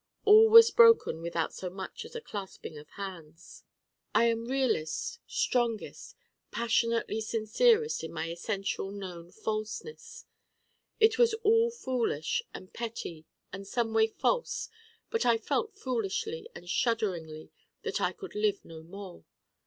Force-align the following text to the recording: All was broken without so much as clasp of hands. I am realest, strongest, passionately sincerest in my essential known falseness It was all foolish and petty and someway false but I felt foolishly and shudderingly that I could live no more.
All 0.25 0.49
was 0.49 0.71
broken 0.71 1.21
without 1.21 1.53
so 1.53 1.69
much 1.69 2.05
as 2.05 2.17
clasp 2.25 2.65
of 2.65 2.89
hands. 2.97 3.63
I 4.15 4.23
am 4.25 4.45
realest, 4.47 5.19
strongest, 5.27 6.15
passionately 6.49 7.21
sincerest 7.21 8.03
in 8.03 8.11
my 8.11 8.31
essential 8.31 8.89
known 8.89 9.31
falseness 9.31 10.25
It 10.99 11.19
was 11.19 11.35
all 11.43 11.69
foolish 11.69 12.41
and 12.51 12.73
petty 12.73 13.27
and 13.53 13.67
someway 13.67 14.07
false 14.07 14.69
but 15.11 15.23
I 15.23 15.37
felt 15.37 15.75
foolishly 15.77 16.49
and 16.55 16.67
shudderingly 16.67 17.51
that 17.83 18.01
I 18.01 18.11
could 18.11 18.33
live 18.33 18.65
no 18.65 18.81
more. 18.81 19.23